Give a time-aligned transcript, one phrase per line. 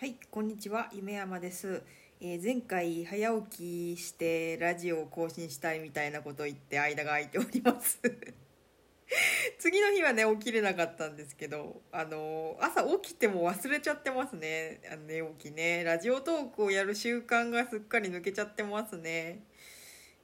[0.00, 1.82] はい、こんにちは、夢山です。
[2.22, 8.00] えー前回早起きしてラジオを更新したいみたいなことを言って間が空いております。
[9.60, 14.80] 次の日はね起きれなかったんですけど、あのー朝起きても忘れちゃってますね。
[14.90, 19.44] あの寝起きね、ラジオトークをやる習慣がすっかり抜けちゃってますね。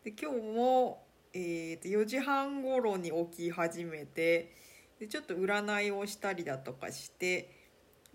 [0.05, 4.55] で今日もえーと4時半頃に起き始めて
[4.99, 7.51] でちょっと占いをしたりだとかして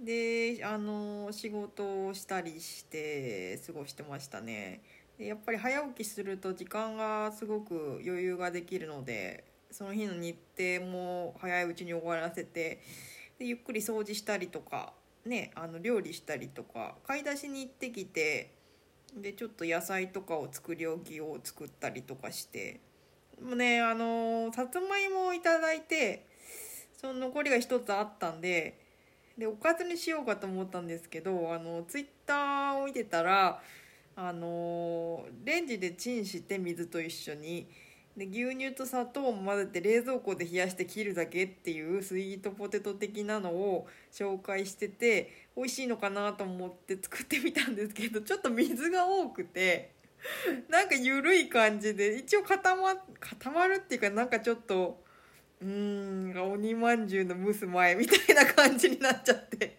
[0.02, 4.82] であの仕事をしたりして過ごしてましたね。
[5.18, 12.82] でやっぱり早起きすると時間がすごく余裕ができるのでその日の日程も早いうちに終わらせて
[13.38, 14.94] でゆっくり掃除したりとか
[15.26, 18.56] ねあの料理したりとか買い出しに行ってきて
[19.16, 22.80] でちょっと野菜とかを作り置きを作ったりとかして
[23.40, 26.26] もうねあのさつまいもをいただいて
[27.00, 28.81] その残りが一つあったんで
[29.42, 33.60] でおかずにしようかと思ったんですけどあのツイッターを見てたら
[34.16, 37.66] あのレンジでチンして水と一緒に
[38.16, 49.96] で牛乳と砂糖を混ぜて冷蔵庫で冷やして切るだけっていうスイートポテト的なのを紹介してて美味しいのかなと思って作ってみたんですけどちょっと水が多くて
[50.70, 55.02] なんか緩い感じで一応固ま固まるっていうかなんかちょっと
[55.62, 59.78] うん鬼まんじゅうの蒸す前みたいな感じになっちゃって。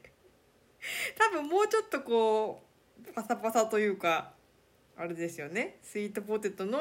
[1.17, 2.63] 多分もうちょっとこ
[3.09, 4.33] うパサパサというか
[4.97, 5.79] あれですよね。
[5.83, 6.79] スイートポテトの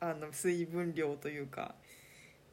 [0.00, 1.74] あの水分量というか。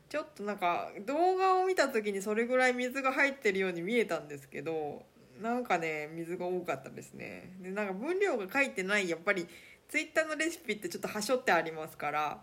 [0.09, 5.03] ちょっとなんか動画を見た時にそれぐらい水が入ってるように見えたんですけど
[5.41, 7.51] なんかね水が多かったですね。
[7.59, 9.45] でなんか分量が書いてないやっぱり
[9.89, 12.41] ツイッターのレシピってちょっとはしょってありますから。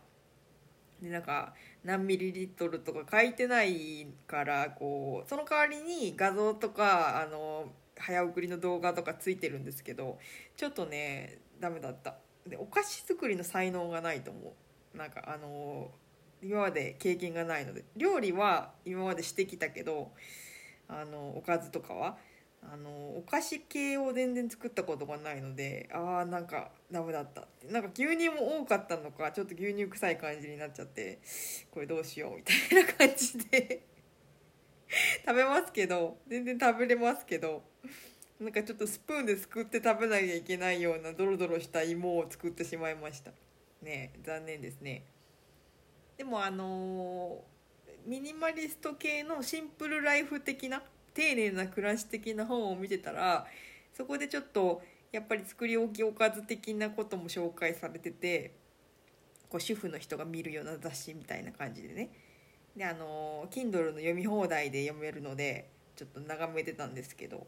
[1.05, 1.53] でなんか
[1.85, 7.67] 何ミリリットルとか書いてないからこうその代わりに画像とかあの
[7.97, 10.19] 早送りの動画とかついてるんですけど
[10.57, 12.17] ちょっとねダメだった。
[12.47, 14.55] でお菓子作りの才能がないと思
[14.95, 14.97] う。
[14.99, 15.91] なんかあの
[16.43, 17.85] 今まで経験がないので。
[17.97, 20.11] 料理は今までしてきたけど
[20.89, 22.17] あのおかずとかは
[22.73, 27.73] あのお菓子系を全然作ったことがないのであーなんかダメだったって。
[27.73, 31.21] なんか牛乳も多かったのかちょっと牛乳臭い感じになっちゃって
[31.71, 33.83] これどうしようみたいな感じで
[35.25, 37.63] 食べますけど全然食べれますけど
[38.41, 43.33] なんかちょっとスプーンですくって食べなきゃいけないようなドロドロした芋を作ってしまいました。
[43.83, 45.05] ね残念ですね。
[46.17, 47.55] でもあのー
[48.07, 50.83] ミニマリスト系のシンプルライフ的な
[51.15, 53.47] 丁寧な暮らし的な本を見てたら
[53.93, 54.83] そこでちょっと
[55.13, 58.53] やっぱり作り置きおかず的なことも紹介されてて
[59.49, 62.11] こう主婦の人が見るような雑誌みたいな感じでね。
[62.77, 67.47] であの Kindle の読み放題で読めるのでちょっと眺めてたんですけど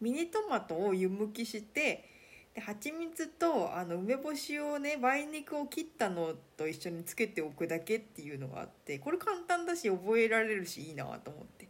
[0.00, 2.08] ミニトマトを湯むきして
[2.54, 11.68] で蜂蜜とあの梅干しをね梅肉を切ったのと一緒につけておくだけっていうのがあってこれ簡単だし覚えられるしいいなと思って。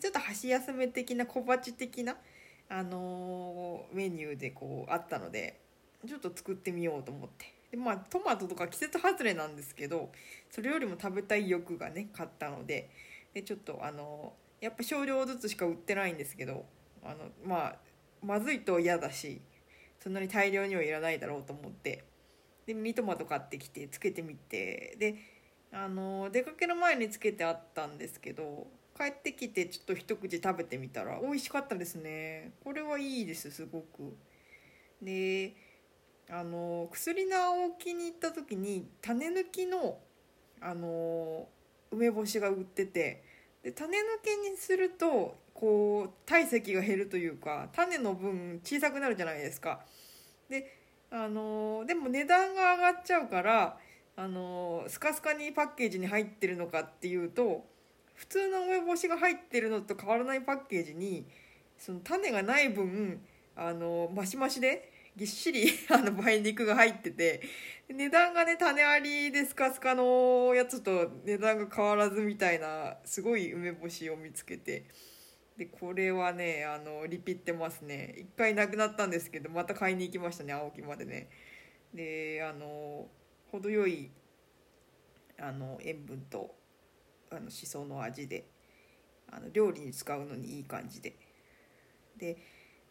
[0.00, 2.16] ちょっと箸休め的な小鉢的な、
[2.68, 5.60] あのーメニューでこうあったので
[6.06, 7.52] ちょっと作ってみようと思って。
[7.70, 10.10] でまあトマトとか季節外れなんですけど
[10.50, 12.90] それよりも食べたい欲がね買ったので。
[13.34, 16.66] でちょっとあのやっぱ少量ずつしか売ってないんですけど
[17.02, 17.76] あのまあ
[18.22, 19.40] まずいと嫌だし
[20.00, 22.04] そんなに大量にはいらないだろうと思って。
[22.66, 24.96] でミニトマト買ってきてつけてみて。
[24.98, 25.16] で
[25.74, 28.66] あの出かける前につけてあったんですけど
[28.96, 32.52] 帰ってきてちょっと一口食べてみたら美味しかったですね。
[32.64, 34.16] これはいいですすごく。
[35.00, 35.54] で
[36.30, 39.98] あの薬直置に行った時に種抜きの
[40.60, 41.48] あの
[41.90, 43.24] 梅干しが売ってて
[43.62, 49.80] で種抜きにするとこう体積が減るというか種の分小さくなるじゃないですか。
[50.48, 50.78] で
[51.10, 53.78] あのでも値段が上がっちゃうから
[54.16, 57.66] あのスカスカにパッケージに入ってるのかっていうと
[58.22, 61.26] 普通の梅干しが入ってるのと変わらないパッケージに
[61.76, 63.20] その種がない分
[63.56, 67.42] あのマシマシでぎっしり あの梅肉が入ってて
[67.88, 74.84] 値段がね種ありでスカスカのやつと値段が変わらずみたいなすごい梅干しを見つけて
[75.56, 78.14] でこれはねあのリピってますね。
[78.16, 81.28] 一回なくなったんですけどまた買いに行きましたね青木までね。
[81.92, 83.08] であの
[83.50, 84.12] 程よい
[85.40, 86.61] あの塩分と
[87.34, 88.44] あのしその味で
[89.30, 91.16] あの料理に使うのにいい感じで。
[92.16, 92.36] で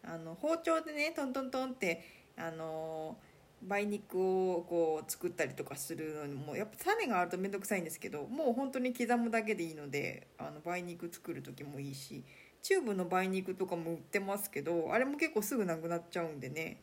[0.04, 2.04] あの包丁でねトントントンって
[2.36, 3.16] あの
[3.64, 12.24] 梅肉をこう作ったりとかするのにもやっぱ種があると面倒くさいんですけどもう本当に刻むだけでいいのであの梅肉作る時もいいし
[12.62, 16.80] チューブの梅肉とかも売ってますけどあれも結構すぐなくなっちゃうんでね。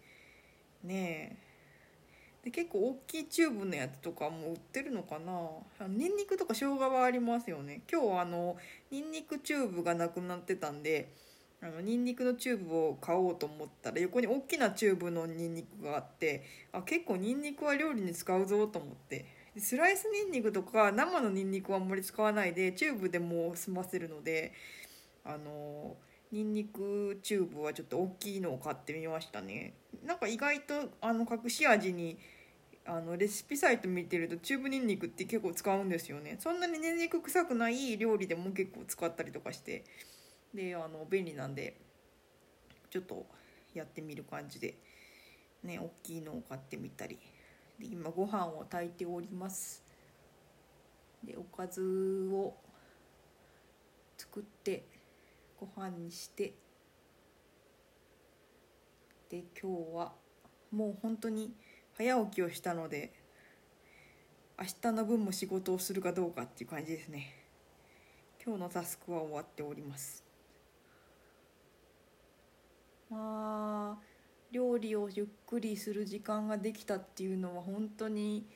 [0.83, 1.48] ねえ。
[2.43, 5.87] で結構大きいチューブのやつとかも売ってるのかな。
[5.87, 7.81] ニンニクとか生姜はありますよね。
[7.91, 8.57] 今日あの
[8.91, 11.09] ニンニクチューブがなくなってたんで
[11.61, 19.25] あのニンニクのチューブを買おうと思ったら横に大きなチューブのニンニクがあってあ結構ニンニクは料理に使うぞと思って。
[19.57, 24.53] スライスニンニクとか生のニンニクはあんまり使わないでチューブでもう済ませるので
[25.25, 25.97] あの
[26.31, 29.73] ニンニクチューブはちょっと大きいのを買ってみましたね。
[30.05, 32.19] なんか意外とあの隠し味に
[32.85, 36.37] あのレシピサイト見てるとチューブニンニクって結構使うんですよね。
[36.39, 39.83] そんなにニンニク臭くない料理でも結構使ったりとかして
[40.53, 41.77] であの便利なんで
[42.89, 43.25] ちょっと
[43.73, 44.75] やってみる感じで
[45.63, 47.17] ね大きいのを買ってみたり。
[47.79, 49.83] で今ご飯を炊いております。
[51.23, 52.53] でおかずを
[54.17, 54.83] 作って
[55.59, 56.53] ご飯にして。
[59.29, 60.13] で今日は
[60.71, 61.53] もう本当に
[61.97, 63.13] 早起きをしたので
[64.57, 67.35] 明日の分も仕事をするかどうかっていう感じですね。
[68.43, 70.23] 今日のタスクは終わっております。
[73.09, 74.03] まあ
[74.51, 78.47] 料理をゆっくりする時間ができたっていうのは本当に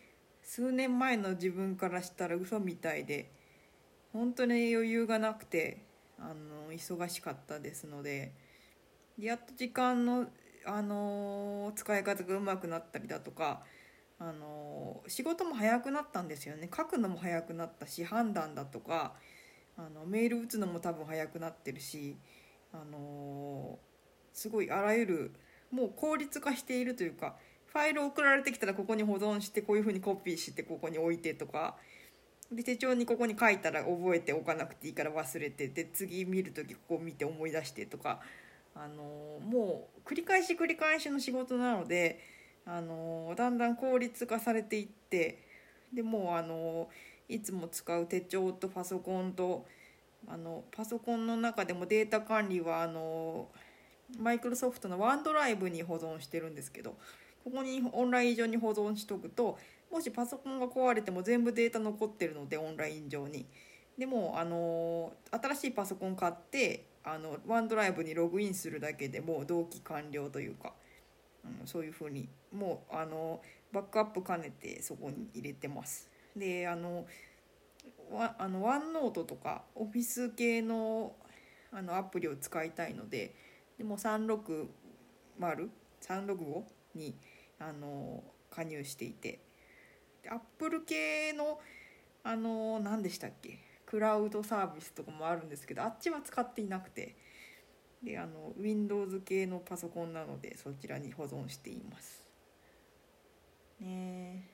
[0.41, 3.31] 数年前の自分からしたら嘘みたいで
[4.11, 5.85] 本当に余裕がなくて
[6.23, 8.33] あの忙しかったですので
[9.19, 10.27] やっと時間の、
[10.65, 13.61] あの使い方がうまくなったりだとか、
[14.17, 16.69] あの仕事も早くなったんですよね。
[16.75, 19.13] 書くのも早くなったし判断だとか
[19.77, 22.17] あのメール打つのも多分早くなってるし、
[22.71, 23.77] あの
[24.33, 25.31] すごいあらゆる
[25.69, 27.35] もう効率化しているというか
[27.67, 31.75] ファイル送られてきたらここに保存してこういうふうにコピーしてここに置いてとか
[32.55, 38.19] で手帳にここに書いたら覚えておかなくていいから忘れてで次見る時ここ見て思い出してとか、
[38.75, 42.19] あのもう繰り返し繰り返しの仕事なので、
[42.65, 45.39] あのだんだん効率化されていって
[45.93, 46.89] でもう、あの
[47.29, 49.65] いつも使う手帳とパソコンと
[50.27, 53.47] あのパソコンの中でもデータ管理はあの
[54.19, 56.95] マイクロソフトのワンドライブに保存してるんですけど
[57.43, 59.57] ここにオンライン上に保存しとくと
[59.93, 63.45] もしパソコンが壊れても全部データ残ってるのでオンライン上に。
[63.95, 70.73] でもあの新しいパソコン買ってあのワンドライブにログインするだけでもう同期完了というか、
[71.45, 72.27] うん、そういうふうに。
[72.51, 73.39] もうあの
[73.71, 76.09] バックアップ兼ねてそこに入れてます。
[76.35, 77.05] であの
[78.11, 81.15] ワあのワンノートとかオフィス系の
[81.71, 83.35] あのアプリを使いたいので
[83.77, 84.67] でも360
[86.01, 86.63] 365
[86.95, 87.15] に
[87.59, 89.52] あの加入していて。
[90.29, 91.59] アップル系の
[92.23, 93.59] あの何でしたっけ？
[93.85, 97.15] クラウドサービスとかもあるんですけどあっちは使っていなくて。
[98.03, 102.27] であの Windows 系のパソコンなのでそちらに保存しています。
[103.79, 104.49] ね。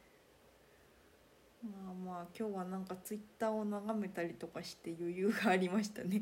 [1.64, 6.22] まあまあ今日はなんか Twitter を眺めたりとかして余裕がありましたね。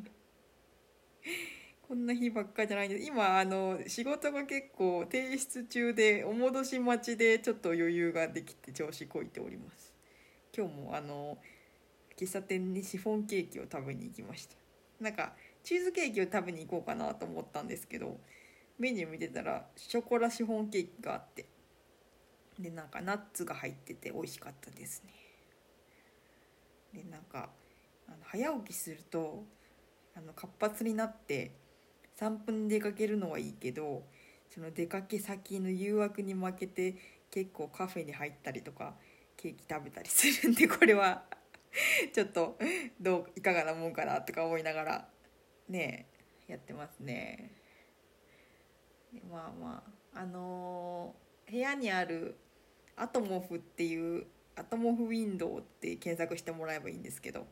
[1.88, 9.94] こんな日ばっかじゃないんです今あの仕事が結構提出中でお戻し待ちでちょっと余裕ができて調子こいております。
[10.54, 11.38] 今日もあの
[12.20, 14.56] 喫茶店にシフォンケーキを食べに行きました。
[15.00, 15.32] なんか
[15.64, 18.18] チーズケーキを食べに行こうかなと思ったんですけど
[18.78, 21.46] メニュー見てたらショコラシフォンケーキがあって
[22.60, 25.14] でなんかナッツが入ってて美味しかったですね。
[26.94, 27.50] でなんか
[28.10, 29.46] あの早起きすると
[30.18, 31.52] あの活発になって
[32.18, 34.04] 散歩に出かけるのはいいけど
[34.50, 36.96] その出かけ先の誘惑に負けて
[37.30, 38.96] 結構カフェに入ったりとか
[39.36, 41.24] ケーキ食べたりするんでこれは。
[42.14, 42.58] ちょっと
[43.00, 45.10] どういかがなもんかなとか思いながら
[45.70, 46.08] ね
[46.48, 47.52] やってますね。
[49.30, 49.84] まあま
[50.16, 52.36] ああのー、部屋にある
[52.96, 57.46] アトモフっていうアトモフウィンドウって検索してもらえばいいんですけど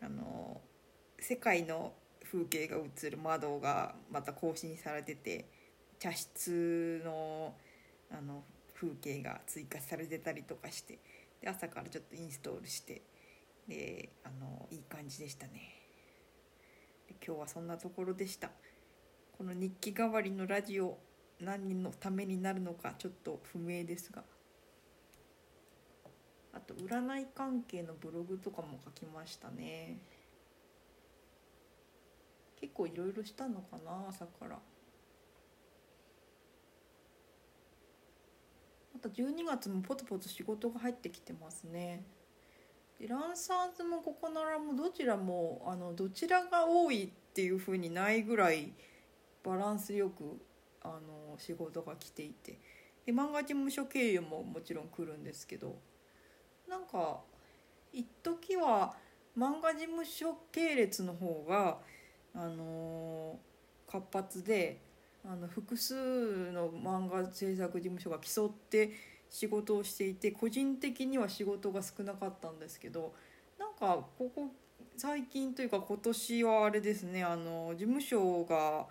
[0.00, 1.94] あのー、世界の
[2.32, 5.44] 風景が映る窓がまた更新されてて
[5.98, 7.54] 茶室の
[8.10, 8.42] あの
[8.74, 10.98] 風景が追加されてたりとかして
[11.40, 13.02] で朝からちょっとインストールして
[13.68, 15.52] であのいい感じでしたね。
[17.24, 18.50] 今日はそんなところでした。
[19.38, 20.98] この日記代わりのラジオ
[21.40, 24.24] 何人のためになるのかちょっと不明ですが。
[26.54, 29.98] あと占い関係のブログとかも書きましたね。
[32.62, 34.56] 結構いろいろしたのかな朝から。
[38.94, 42.04] あと12月もポツポツ仕事が入ってきてますね。
[43.00, 48.72] でランサーズもココナラもどちらもあのどちらが多いっていう風にないぐらい
[49.42, 50.40] バランスよく
[50.82, 52.60] あの仕事が来ていて。
[53.04, 55.80] で漫画事務所経由ももちろん来るんですけど。
[56.68, 57.22] なんか
[57.92, 58.94] 一時は
[59.36, 61.80] 漫画事務所系列の方が
[62.34, 63.38] あの
[63.86, 64.80] 活発で
[65.24, 65.94] あの複数
[66.52, 68.90] の漫画制作事務所が競って
[69.30, 73.14] 仕事をしていて個人的には仕事が少なかったんですけど
[73.58, 74.48] なんかここ
[74.96, 78.86] 最近というか今年はあれですねあの事務所が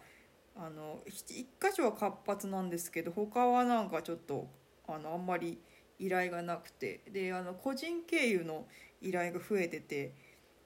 [0.56, 4.48] あの1箇所は活発なんですけど他はなんかちょっと
[4.88, 5.60] あのあんまり
[6.00, 8.66] 依頼がなくてであの個人経由の
[9.02, 10.14] 依頼が増えてて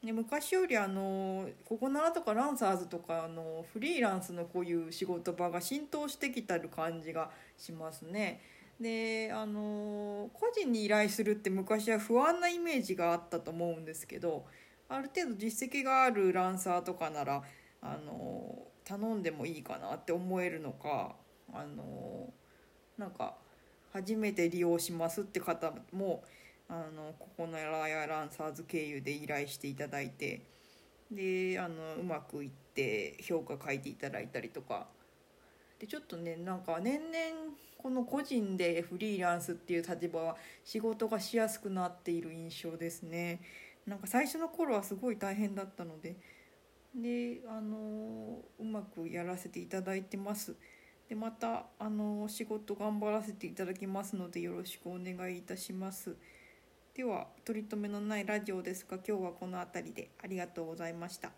[0.06, 8.40] で昔よりあのここならとかランサーズとかあのフリーランスのこういう仕事場が浸透してきたる感じがしますね。
[8.80, 14.46] であの個人に依頼するって昔は不安なイメージがあったと思うんですけど
[14.90, 17.42] ある程度実績があるランサーとかなら
[17.82, 21.16] あの頼んでもいいかなって思えるのか
[21.54, 22.32] あの
[22.98, 23.36] なんか
[23.94, 26.24] 初めて利用しますって方も
[26.68, 30.42] あのここのエラヤランサーズ経由で依頼していただいて
[31.12, 34.88] であのうまくいって評価書いていただいたりとか。
[35.78, 37.14] でちょっとねなんか年々
[37.78, 43.42] この個人でフリーランスっていう立場は仕事がしやすくなっている印象ですね。
[43.86, 46.16] なんか最初の頃はすごい大変だったので。
[46.96, 50.56] であのうまくやらせていただいてます。
[51.10, 56.16] でまたあの仕事頑張らせていただきますのでよろしくお願いいたします。
[56.96, 61.32] では取り留めのないラジオですが今日はこの辺りでありがとうございました。